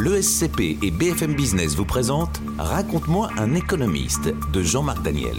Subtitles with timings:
[0.00, 5.36] L'ESCP et BFM Business vous présentent Raconte-moi un économiste de Jean-Marc Daniel.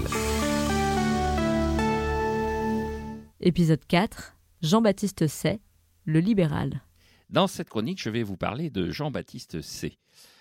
[3.40, 5.62] Épisode 4 Jean-Baptiste Say,
[6.04, 6.82] le libéral.
[7.30, 9.98] Dans cette chronique, je vais vous parler de Jean-Baptiste C.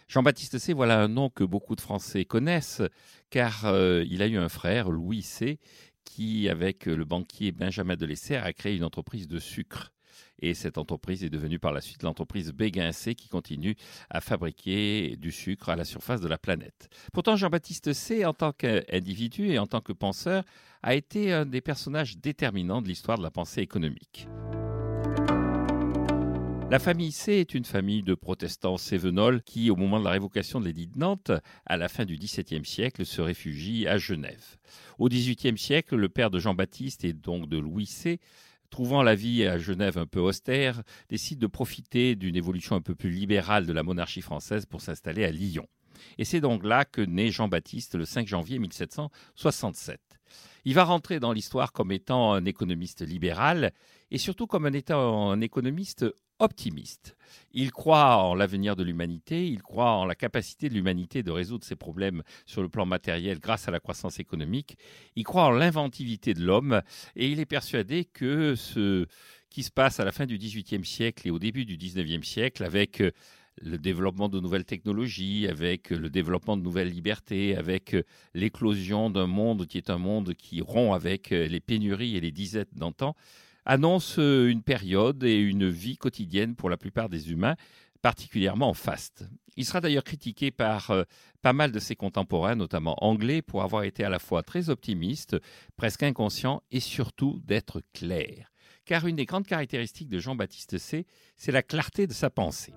[0.08, 2.82] Jean-Baptiste C, voilà un nom que beaucoup de Français connaissent,
[3.30, 5.60] car euh, il a eu un frère, Louis C,
[6.02, 9.92] qui, avec le banquier Benjamin de Lesser, a créé une entreprise de sucre.
[10.40, 13.76] Et cette entreprise est devenue par la suite l'entreprise Béguin C qui continue
[14.10, 16.88] à fabriquer du sucre à la surface de la planète.
[17.12, 20.45] Pourtant, Jean-Baptiste C, en tant qu'individu et en tant que penseur,
[20.82, 24.28] a été un des personnages déterminants de l'histoire de la pensée économique.
[26.70, 30.60] La famille C est une famille de protestants cévenols qui, au moment de la révocation
[30.60, 31.32] de l'édit de Nantes,
[31.64, 34.59] à la fin du XVIIe siècle, se réfugient à Genève.
[34.98, 38.20] Au XVIIIe siècle, le père de Jean-Baptiste et donc de Louis C
[38.70, 42.95] trouvant la vie à Genève un peu austère, décide de profiter d'une évolution un peu
[42.95, 45.66] plus libérale de la monarchie française pour s'installer à Lyon.
[46.18, 50.01] Et c'est donc là que naît Jean-Baptiste le 5 janvier 1767.
[50.65, 53.73] Il va rentrer dans l'histoire comme étant un économiste libéral
[54.10, 56.04] et surtout comme un, étant un économiste
[56.38, 57.16] optimiste.
[57.52, 61.64] Il croit en l'avenir de l'humanité, il croit en la capacité de l'humanité de résoudre
[61.64, 64.76] ses problèmes sur le plan matériel grâce à la croissance économique,
[65.16, 66.82] il croit en l'inventivité de l'homme
[67.16, 69.06] et il est persuadé que ce
[69.50, 72.64] qui se passe à la fin du XVIIIe siècle et au début du XIXe siècle
[72.64, 73.03] avec
[73.60, 77.97] le développement de nouvelles technologies, avec le développement de nouvelles libertés, avec
[78.34, 82.75] l'éclosion d'un monde qui est un monde qui rompt avec les pénuries et les disettes
[82.75, 83.16] d'antan,
[83.69, 87.55] annonce euh, une période et une vie quotidienne pour la plupart des humains,
[88.03, 89.28] particulièrement en faste.
[89.56, 91.05] Il sera d'ailleurs critiqué par euh,
[91.43, 95.37] pas mal de ses contemporains, notamment anglais, pour avoir été à la fois très optimiste,
[95.77, 98.50] presque inconscient et surtout d'être clair.
[98.87, 101.06] Car une des grandes caractéristiques de Jean-Baptiste C,
[101.37, 102.72] c'est la clarté de sa pensée.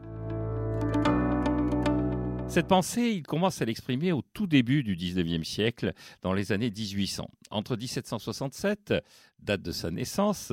[2.51, 6.69] Cette pensée, il commence à l'exprimer au tout début du XIXe siècle, dans les années
[6.69, 7.29] 1800.
[7.49, 8.93] Entre 1767,
[9.39, 10.51] date de sa naissance,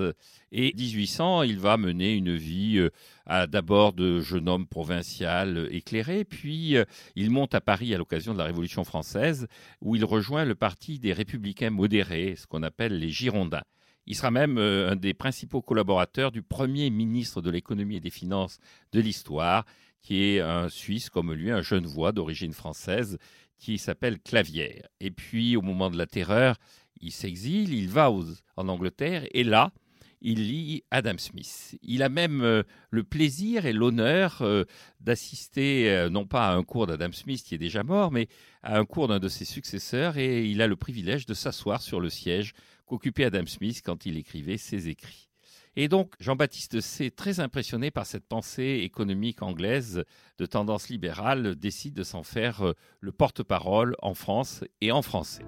[0.52, 6.76] et 1800, il va mener une vie euh, d'abord de jeune homme provincial éclairé, puis
[6.76, 6.84] euh,
[7.16, 9.48] il monte à Paris à l'occasion de la Révolution française,
[9.80, 13.64] où il rejoint le parti des républicains modérés, ce qu'on appelle les Girondins.
[14.10, 18.08] Il sera même euh, un des principaux collaborateurs du premier ministre de l'économie et des
[18.08, 18.58] finances
[18.92, 19.66] de l'histoire,
[20.00, 23.18] qui est un Suisse comme lui, un jeune voix d'origine française
[23.58, 24.88] qui s'appelle Clavière.
[24.98, 26.56] Et puis au moment de la terreur,
[27.02, 29.72] il s'exile, il va en Angleterre et là,
[30.20, 31.78] il lit Adam Smith.
[31.82, 34.64] Il a même euh, le plaisir et l'honneur euh,
[35.00, 38.28] d'assister euh, non pas à un cours d'Adam Smith qui est déjà mort, mais
[38.62, 42.00] à un cours d'un de ses successeurs et il a le privilège de s'asseoir sur
[42.00, 42.54] le siège
[42.86, 45.28] qu'occupait Adam Smith quand il écrivait ses écrits.
[45.76, 50.02] Et donc, Jean-Baptiste C., très impressionné par cette pensée économique anglaise
[50.38, 55.44] de tendance libérale, décide de s'en faire le porte-parole en France et en français.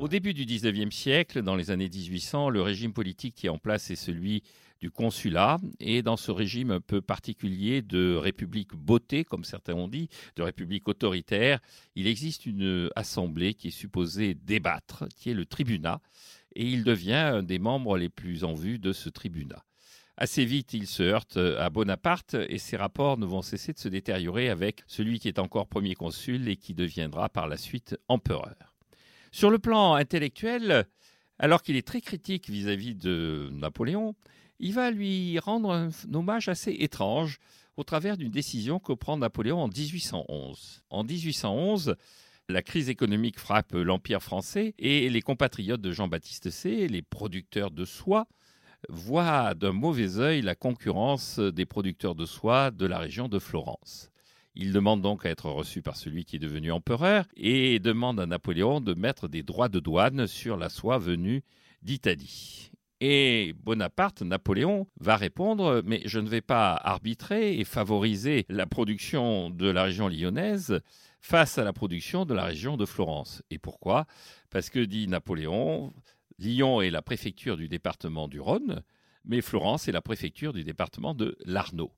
[0.00, 3.58] Au début du XIXe siècle, dans les années 1800, le régime politique qui est en
[3.58, 4.42] place est celui
[4.80, 5.58] du consulat.
[5.78, 10.42] Et dans ce régime un peu particulier de république beauté, comme certains ont dit, de
[10.42, 11.60] république autoritaire,
[11.96, 16.00] il existe une assemblée qui est supposée débattre, qui est le tribunat
[16.56, 19.66] et il devient un des membres les plus en vue de ce tribunat.
[20.16, 23.88] Assez vite, il se heurte à Bonaparte et ses rapports ne vont cesser de se
[23.88, 28.69] détériorer avec celui qui est encore premier consul et qui deviendra par la suite empereur.
[29.32, 30.86] Sur le plan intellectuel,
[31.38, 34.14] alors qu'il est très critique vis-à-vis de Napoléon,
[34.58, 37.38] il va lui rendre un hommage assez étrange
[37.76, 40.82] au travers d'une décision que prend Napoléon en 1811.
[40.90, 41.96] En 1811,
[42.48, 47.84] la crise économique frappe l'Empire français et les compatriotes de Jean-Baptiste C, les producteurs de
[47.84, 48.26] soie,
[48.88, 54.10] voient d'un mauvais œil la concurrence des producteurs de soie de la région de Florence.
[54.54, 58.26] Ils demandent donc à être reçus par celui qui est devenu empereur et demandent à
[58.26, 61.42] Napoléon de mettre des droits de douane sur la soie venue
[61.82, 62.70] d'Italie.
[63.00, 69.48] Et Bonaparte, Napoléon, va répondre Mais je ne vais pas arbitrer et favoriser la production
[69.48, 70.80] de la région lyonnaise
[71.20, 73.42] face à la production de la région de Florence.
[73.50, 74.06] Et pourquoi?
[74.50, 75.92] Parce que, dit Napoléon,
[76.38, 78.82] Lyon est la préfecture du département du Rhône,
[79.24, 81.92] mais Florence est la préfecture du département de l'Arnaud.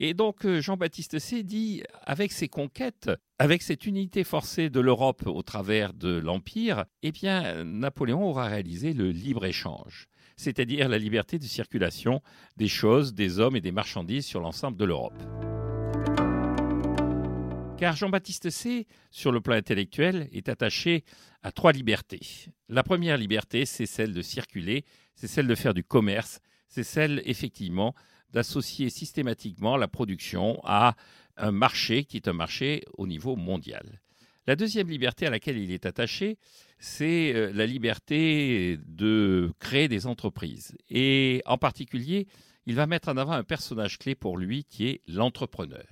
[0.00, 5.26] Et donc euh, Jean-Baptiste C dit, avec ses conquêtes, avec cette unité forcée de l'Europe
[5.26, 10.08] au travers de l'Empire, eh bien Napoléon aura réalisé le libre-échange
[10.38, 12.22] c'est-à-dire la liberté de circulation
[12.56, 15.20] des choses, des hommes et des marchandises sur l'ensemble de l'Europe.
[17.76, 21.04] Car Jean-Baptiste C, sur le plan intellectuel, est attaché
[21.42, 22.20] à trois libertés.
[22.68, 24.84] La première liberté, c'est celle de circuler,
[25.14, 27.94] c'est celle de faire du commerce, c'est celle effectivement
[28.32, 30.94] d'associer systématiquement la production à
[31.36, 34.00] un marché qui est un marché au niveau mondial.
[34.46, 36.38] La deuxième liberté à laquelle il est attaché,
[36.78, 40.76] c'est euh, la liberté de créer des entreprises.
[40.88, 42.26] Et en particulier,
[42.64, 45.86] il va mettre en avant un personnage clé pour lui qui est l'entrepreneur.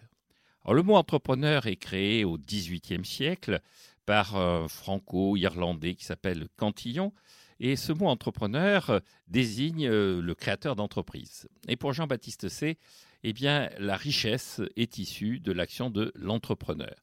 [0.68, 3.60] le mot entrepreneur est créé au XVIIIe siècle
[4.06, 7.12] par un franco-irlandais qui s'appelle Cantillon.
[7.58, 11.48] Et ce mot entrepreneur euh, désigne euh, le créateur d'entreprise.
[11.68, 12.78] Et pour Jean-Baptiste C.,
[13.22, 16.94] eh bien, la richesse est issue de l'action de l'entrepreneur.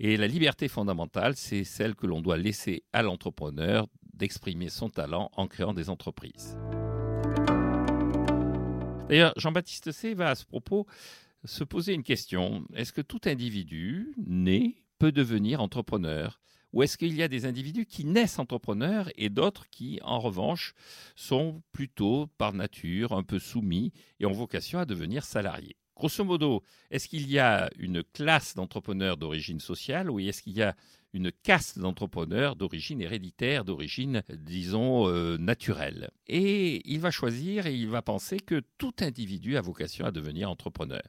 [0.00, 5.30] Et la liberté fondamentale, c'est celle que l'on doit laisser à l'entrepreneur d'exprimer son talent
[5.36, 6.56] en créant des entreprises.
[9.08, 10.14] D'ailleurs, Jean-Baptiste C.
[10.14, 10.86] va à ce propos
[11.44, 12.64] se poser une question.
[12.74, 16.40] Est-ce que tout individu né peut devenir entrepreneur?
[16.72, 20.74] Ou est-ce qu'il y a des individus qui naissent entrepreneurs et d'autres qui, en revanche,
[21.14, 25.76] sont plutôt par nature un peu soumis et ont vocation à devenir salariés?
[25.94, 30.62] Grosso modo, est-ce qu'il y a une classe d'entrepreneurs d'origine sociale ou est-ce qu'il y
[30.62, 30.74] a
[31.12, 36.10] une caste d'entrepreneurs d'origine héréditaire, d'origine, disons, euh, naturelle?
[36.26, 40.50] Et il va choisir et il va penser que tout individu a vocation à devenir
[40.50, 41.02] entrepreneur.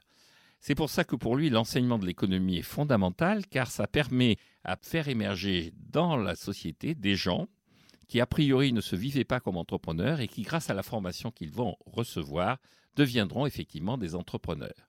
[0.60, 4.76] C'est pour ça que pour lui, l'enseignement de l'économie est fondamental, car ça permet à
[4.80, 7.46] faire émerger dans la société des gens
[8.08, 11.30] qui, a priori, ne se vivaient pas comme entrepreneurs et qui, grâce à la formation
[11.30, 12.58] qu'ils vont recevoir,
[12.96, 14.88] deviendront effectivement des entrepreneurs.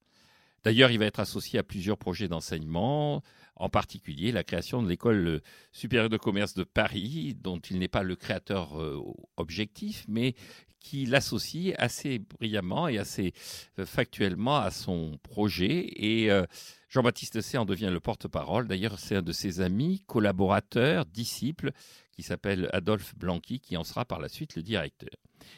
[0.63, 3.21] D'ailleurs, il va être associé à plusieurs projets d'enseignement,
[3.55, 5.41] en particulier la création de l'école
[5.71, 8.99] supérieure de commerce de Paris, dont il n'est pas le créateur euh,
[9.37, 10.33] objectif, mais
[10.85, 13.33] qui l'associe assez brillamment et assez
[13.79, 15.87] euh, factuellement à son projet.
[15.95, 16.45] Et euh,
[16.89, 17.57] Jean-Baptiste C.
[17.57, 18.67] en devient le porte-parole.
[18.67, 21.71] D'ailleurs, c'est un de ses amis, collaborateurs, disciples,
[22.11, 25.09] qui s'appelle Adolphe Blanqui, qui en sera par la suite le directeur.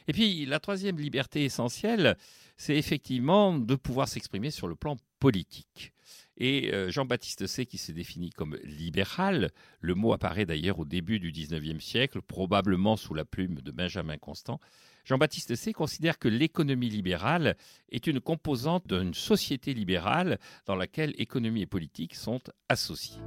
[0.08, 2.16] Et puis, la troisième liberté essentielle,
[2.56, 5.92] c'est effectivement de pouvoir s'exprimer sur le plan politique.
[6.38, 9.52] Et euh, Jean-Baptiste C., qui se définit comme libéral,
[9.82, 14.18] le mot apparaît d'ailleurs au début du XIXe siècle, probablement sous la plume de Benjamin
[14.18, 14.60] Constant,
[15.04, 15.72] Jean-Baptiste C.
[15.72, 17.56] considère que l'économie libérale
[17.90, 23.22] est une composante d'une société libérale dans laquelle économie et politique sont associées.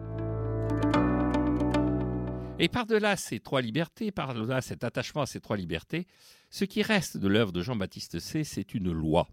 [2.58, 6.06] Et par-delà ces trois libertés, par-delà cet attachement à ces trois libertés,
[6.50, 9.26] ce qui reste de l'œuvre de Jean-Baptiste C., c'est une loi,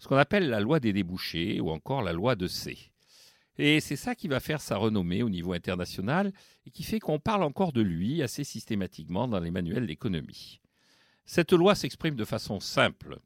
[0.00, 2.90] ce qu'on appelle la loi des débouchés ou encore la loi de C.
[3.58, 6.32] Et c'est ça qui va faire sa renommée au niveau international
[6.66, 10.60] et qui fait qu'on parle encore de lui assez systématiquement dans les manuels d'économie.
[11.24, 13.18] Cette loi s'exprime de façon simple.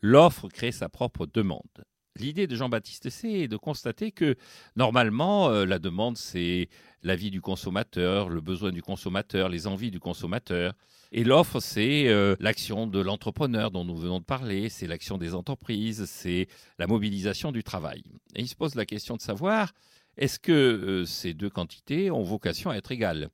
[0.00, 1.84] L'offre crée sa propre demande.
[2.18, 4.36] L'idée de Jean-Baptiste C est de constater que
[4.76, 6.68] normalement, euh, la demande, c'est
[7.02, 10.74] l'avis du consommateur, le besoin du consommateur, les envies du consommateur.
[11.12, 15.34] Et l'offre, c'est euh, l'action de l'entrepreneur dont nous venons de parler, c'est l'action des
[15.34, 16.48] entreprises, c'est
[16.78, 18.02] la mobilisation du travail.
[18.34, 19.72] Et il se pose la question de savoir,
[20.18, 23.30] est-ce que euh, ces deux quantités ont vocation à être égales?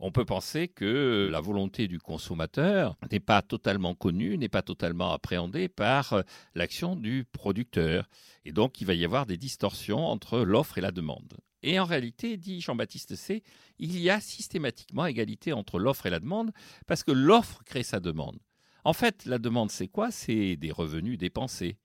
[0.00, 5.12] On peut penser que la volonté du consommateur n'est pas totalement connue, n'est pas totalement
[5.12, 6.22] appréhendée par euh,
[6.54, 8.08] l'action du producteur.
[8.44, 11.34] Et donc, il va y avoir des distorsions entre l'offre et la demande.
[11.64, 13.42] Et en réalité, dit Jean-Baptiste C.,
[13.78, 16.52] il y a systématiquement égalité entre l'offre et la demande
[16.86, 18.38] parce que l'offre crée sa demande.
[18.84, 20.12] En fait, la demande, c'est quoi?
[20.12, 21.76] C'est des revenus dépensés.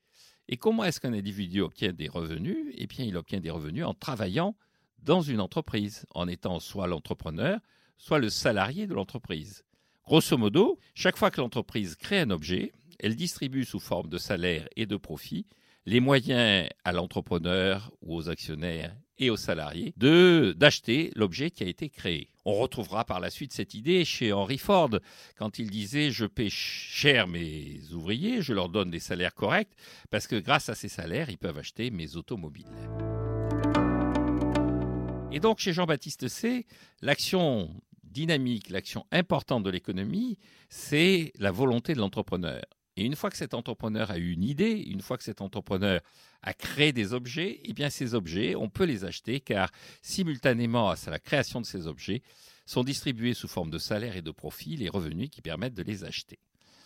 [0.48, 2.57] Et comment est-ce qu'un individu obtient des revenus?
[2.75, 4.55] Eh bien, il obtient des revenus en travaillant
[5.01, 7.60] dans une entreprise, en étant soit l'entrepreneur,
[7.97, 9.63] soit le salarié de l'entreprise.
[10.05, 14.67] Grosso modo, chaque fois que l'entreprise crée un objet, elle distribue sous forme de salaire
[14.75, 15.45] et de profit
[15.85, 21.67] les moyens à l'entrepreneur ou aux actionnaires et aux salariés de d'acheter l'objet qui a
[21.67, 22.29] été créé.
[22.45, 24.89] On retrouvera par la suite cette idée chez Henry Ford
[25.38, 29.75] quand il disait je paie cher mes ouvriers, je leur donne des salaires corrects
[30.09, 32.67] parce que grâce à ces salaires, ils peuvent acheter mes automobiles.
[35.34, 36.68] Et donc, chez Jean-Baptiste C.,
[37.02, 37.74] l'action
[38.04, 40.38] dynamique, l'action importante de l'économie,
[40.70, 42.62] c'est la volonté de l'entrepreneur.
[42.98, 46.02] Et une fois que cet entrepreneur a eu une idée, une fois que cet entrepreneur
[46.44, 49.72] a créé des objets, eh bien ces objets, on peut les acheter car
[50.04, 52.22] simultanément à la création de ces objets,
[52.68, 56.04] sont distribués sous forme de salaire et de profit les revenus qui permettent de les
[56.04, 56.38] acheter.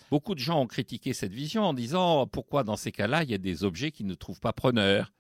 [0.10, 3.34] Beaucoup de gens ont critiqué cette vision en disant pourquoi dans ces cas-là, il y
[3.34, 5.12] a des objets qui ne trouvent pas preneur?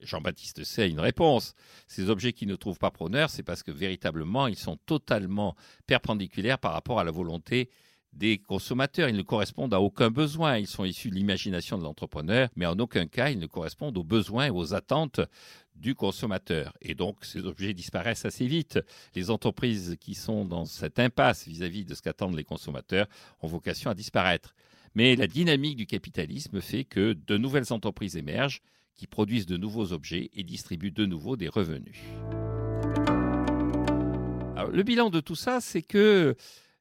[0.00, 1.54] Jean-Baptiste a une réponse.
[1.86, 5.54] Ces objets qui ne trouvent pas preneur, c'est parce que véritablement, ils sont totalement
[5.86, 7.70] perpendiculaires par rapport à la volonté
[8.12, 9.08] des consommateurs.
[9.08, 10.58] Ils ne correspondent à aucun besoin.
[10.58, 14.04] Ils sont issus de l'imagination de l'entrepreneur, mais en aucun cas, ils ne correspondent aux
[14.04, 15.20] besoins et aux attentes
[15.74, 16.72] du consommateur.
[16.80, 18.78] Et donc, ces objets disparaissent assez vite.
[19.14, 23.08] Les entreprises qui sont dans cette impasse vis-à-vis -vis de ce qu'attendent les consommateurs
[23.40, 24.54] ont vocation à disparaître.
[24.94, 28.62] Mais la dynamique du capitalisme fait que de nouvelles entreprises émergent
[28.94, 31.98] qui produisent de nouveaux objets et distribuent de nouveau des revenus.
[34.72, 36.36] le bilan de tout ça, c'est que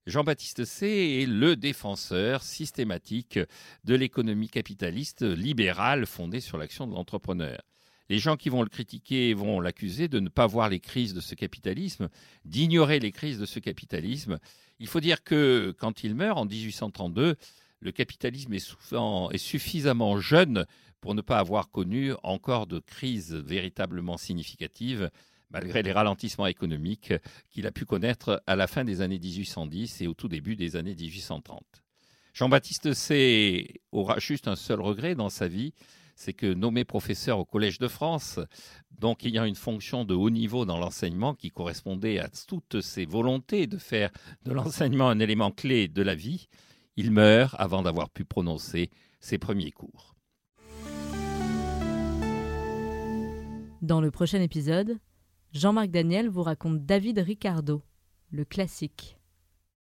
[0.05, 3.39] Jean-Baptiste C est le défenseur systématique
[3.86, 7.62] de l'économie capitaliste libérale fondée sur l'action de l'entrepreneur.
[8.10, 11.22] Les gens qui vont le critiquer vont l'accuser de ne pas voir les crises de
[11.22, 12.10] ce capitalisme,
[12.43, 14.39] d'ignorer les crises de ce capitalisme.
[14.79, 17.38] Il faut dire que quand il meurt en 1832,
[17.84, 20.66] le capitalisme est, suffisamment jeune
[21.02, 25.12] pour ne pas avoir connu encore de crise véritablement significative
[25.52, 27.13] malgré les ralentissements économiques
[27.52, 30.75] qu'il a pu connaître à la fin des années 1810 et au tout début des
[30.75, 31.63] années 1830.
[32.34, 35.74] Jean-Baptiste C aura juste un seul regret dans sa vie,
[36.16, 38.40] c'est que nommé professeur au Collège de France,
[38.98, 43.68] donc ayant une fonction de haut niveau dans l'enseignement qui correspondait à toutes ses volontés
[43.68, 44.10] de faire
[44.46, 46.48] de l'enseignement un élément clé de la vie,
[46.96, 50.16] il meurt avant d'avoir pu prononcer ses premiers cours.
[53.82, 54.98] Dans le prochain épisode,
[55.52, 57.84] Jean-Marc Daniel vous raconte David Ricardo,
[58.32, 59.18] le classique.